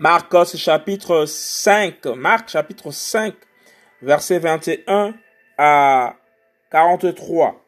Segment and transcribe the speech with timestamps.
[0.00, 3.34] Marcos chapitre 5, Marc chapitre 5,
[4.00, 5.14] verset 21
[5.58, 6.16] à
[6.70, 7.62] 43.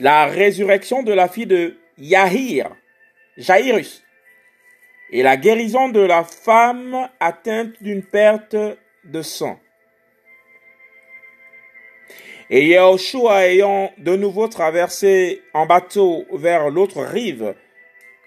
[0.00, 2.74] La résurrection de la fille de Yahir,
[3.36, 4.02] Jairus,
[5.10, 8.56] et la guérison de la femme atteinte d'une perte
[9.04, 9.60] de sang.
[12.54, 17.54] Et Yahushua ayant de nouveau traversé en bateau vers l'autre rive,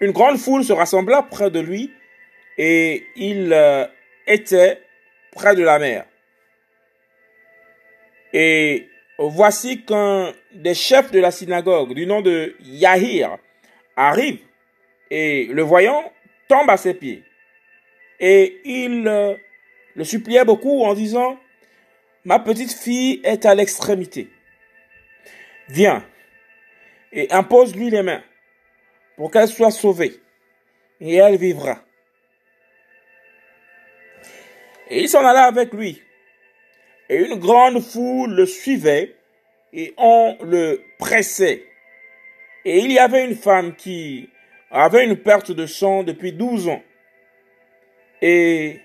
[0.00, 1.92] une grande foule se rassembla près de lui
[2.58, 3.86] et il euh,
[4.26, 4.82] était
[5.30, 6.06] près de la mer.
[8.32, 13.38] Et voici qu'un des chefs de la synagogue du nom de Yahir
[13.94, 14.40] arrive
[15.08, 16.02] et le voyant
[16.48, 17.22] tombe à ses pieds.
[18.18, 19.34] Et il euh,
[19.94, 21.38] le suppliait beaucoup en disant,
[22.26, 24.28] ma petite fille est à l'extrémité.
[25.68, 26.04] Viens
[27.12, 28.22] et impose-lui les mains
[29.16, 30.12] pour qu'elle soit sauvée
[31.00, 31.78] et elle vivra.
[34.90, 36.02] Et il s'en alla avec lui.
[37.08, 39.14] Et une grande foule le suivait
[39.72, 41.64] et on le pressait.
[42.64, 44.28] Et il y avait une femme qui
[44.72, 46.82] avait une perte de sang depuis douze ans.
[48.20, 48.80] Et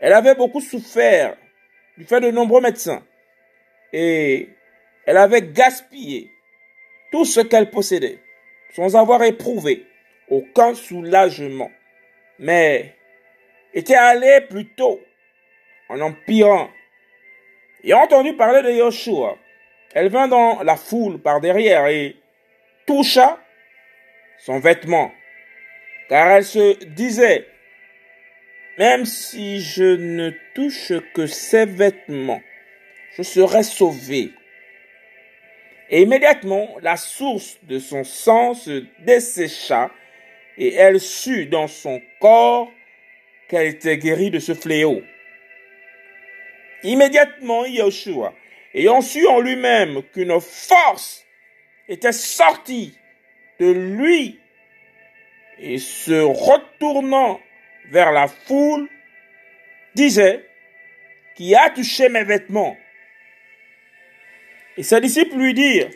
[0.00, 1.36] elle avait beaucoup souffert
[1.96, 3.02] du fait de nombreux médecins.
[3.92, 4.48] Et
[5.06, 6.30] elle avait gaspillé
[7.10, 8.18] tout ce qu'elle possédait
[8.74, 9.86] sans avoir éprouvé
[10.28, 11.70] aucun soulagement.
[12.38, 12.94] Mais
[13.74, 15.00] était allée plutôt
[15.88, 16.70] en empirant.
[17.82, 19.36] Et entendu parler de Yoshua,
[19.94, 22.16] elle vint dans la foule par derrière et
[22.86, 23.38] toucha
[24.38, 25.12] son vêtement,
[26.08, 27.46] car elle se disait,
[28.80, 32.40] même si je ne touche que ses vêtements,
[33.14, 34.30] je serai sauvé.
[35.90, 39.90] Et immédiatement, la source de son sang se dessécha
[40.56, 42.72] et elle sut dans son corps
[43.50, 45.02] qu'elle était guérie de ce fléau.
[46.82, 48.32] Immédiatement, Yeshua,
[48.72, 51.26] ayant su en lui-même qu'une force
[51.86, 52.94] était sortie
[53.58, 54.40] de lui
[55.58, 57.40] et se retournant
[57.90, 58.88] vers la foule,
[59.94, 60.46] disait,
[61.34, 62.76] qui a touché mes vêtements.
[64.76, 65.90] Et ses disciples lui dirent,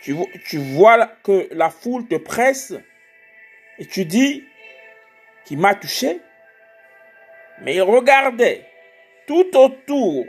[0.00, 2.74] tu, vois que la foule te presse
[3.78, 4.44] et tu dis,
[5.44, 6.20] qui m'a touché,
[7.62, 8.66] mais il regardait
[9.26, 10.26] tout autour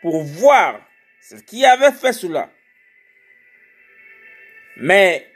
[0.00, 0.80] pour voir
[1.20, 2.50] ce qui avait fait cela.
[4.76, 5.26] Mais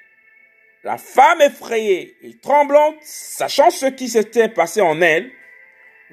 [0.84, 5.30] la femme effrayée et tremblante, sachant ce qui s'était passé en elle,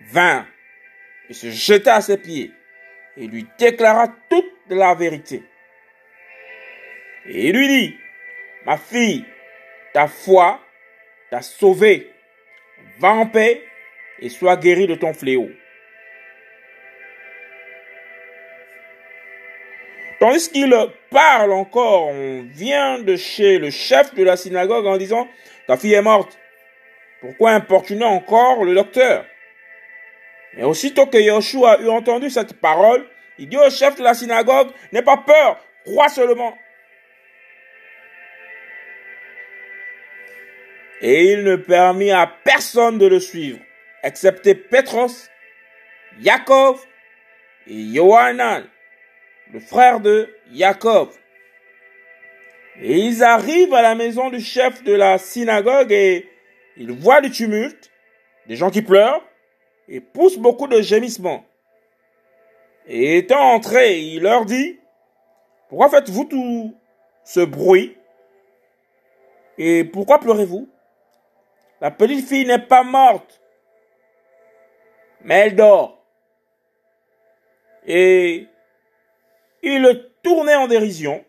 [0.10, 0.48] vint
[1.30, 2.52] et se jeta à ses pieds
[3.18, 5.44] et lui déclara toute la vérité.
[7.28, 7.98] Et il lui dit,
[8.66, 9.26] ma fille,
[9.94, 10.60] ta foi
[11.30, 12.12] t'a sauvée.
[13.00, 13.64] Va en paix
[14.20, 15.50] et sois guérie de ton fléau.
[20.20, 20.74] Tandis qu'il
[21.10, 25.28] parle encore, on vient de chez le chef de la synagogue en disant,
[25.68, 26.38] ta fille est morte.
[27.22, 29.26] Pourquoi importuner encore le docteur?
[30.58, 33.06] Et aussitôt que Yoshua eut entendu cette parole,
[33.38, 36.58] il dit au chef de la synagogue, n'aie pas peur, crois seulement.
[41.02, 43.60] Et il ne permit à personne de le suivre,
[44.02, 45.30] excepté Petros,
[46.22, 46.78] Jacob
[47.68, 48.64] et Johanan,
[49.52, 51.10] le frère de Jacob.
[52.82, 56.30] Et ils arrivent à la maison du chef de la synagogue et
[56.78, 57.92] ils voient du tumulte,
[58.48, 59.24] des gens qui pleurent
[59.88, 61.46] et poussent beaucoup de gémissements.
[62.88, 64.80] Et étant entré, il leur dit,
[65.70, 66.76] pourquoi faites-vous tout
[67.24, 67.98] ce bruit
[69.58, 70.70] Et pourquoi pleurez-vous?
[71.82, 73.42] La petite fille n'est pas morte,
[75.22, 76.04] mais elle dort.
[77.88, 78.48] Et
[79.66, 81.26] il le tournait en dérision.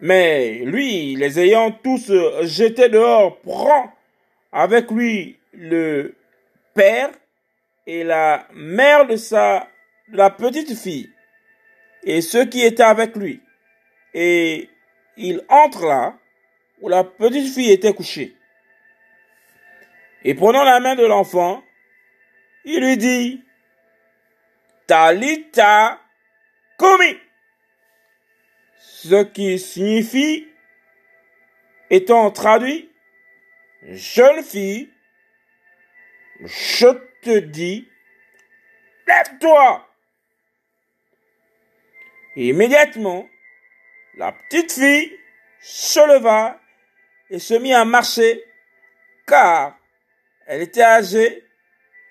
[0.00, 2.10] Mais lui, les ayant tous
[2.42, 3.92] jetés dehors, prend
[4.52, 6.14] avec lui le
[6.72, 7.10] père
[7.86, 9.68] et la mère de sa
[10.12, 11.10] la petite fille
[12.02, 13.40] et ceux qui étaient avec lui.
[14.14, 14.70] Et
[15.16, 16.14] il entre là
[16.80, 18.34] où la petite fille était couchée.
[20.24, 21.62] Et prenant la main de l'enfant,
[22.64, 23.42] il lui dit,
[24.86, 25.98] Talita
[28.78, 30.48] Ce qui signifie,
[31.90, 32.90] étant traduit,
[33.82, 34.90] jeune fille,
[36.40, 36.88] je
[37.22, 37.88] te dis,
[39.06, 39.86] lève-toi.
[42.36, 43.28] Et immédiatement,
[44.16, 45.18] la petite fille
[45.60, 46.60] se leva
[47.28, 48.42] et se mit à marcher,
[49.26, 49.78] car
[50.46, 51.44] elle était âgée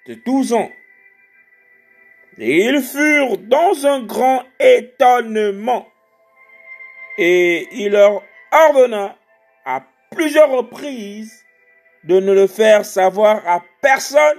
[0.06, 0.72] de douze ans.
[2.39, 5.86] Et ils furent dans un grand étonnement.
[7.18, 9.18] Et il leur ordonna
[9.65, 11.45] à plusieurs reprises
[12.06, 14.38] de ne le faire savoir à personne.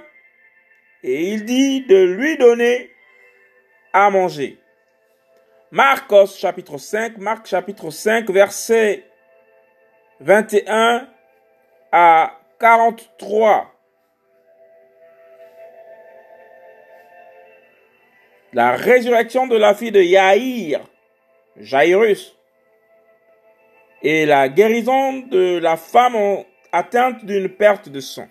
[1.02, 2.90] Et il dit de lui donner
[3.92, 4.58] à manger.
[5.70, 9.04] Marcos chapitre 5, Marc chapitre 5, verset
[10.20, 11.06] 21
[11.92, 13.79] à 43.
[18.52, 20.80] La résurrection de la fille de Yaïr,
[21.56, 22.36] Jairus,
[24.02, 28.28] et la guérison de la femme atteinte d'une perte de sang.